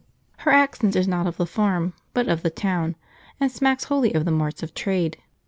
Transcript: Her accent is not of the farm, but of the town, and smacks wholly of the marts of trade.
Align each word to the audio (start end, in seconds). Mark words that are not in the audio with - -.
Her 0.37 0.49
accent 0.51 0.95
is 0.95 1.07
not 1.07 1.27
of 1.27 1.37
the 1.37 1.45
farm, 1.45 1.93
but 2.15 2.27
of 2.27 2.41
the 2.41 2.49
town, 2.49 2.95
and 3.39 3.51
smacks 3.51 3.83
wholly 3.83 4.13
of 4.15 4.25
the 4.25 4.31
marts 4.31 4.63
of 4.63 4.73
trade. 4.73 5.17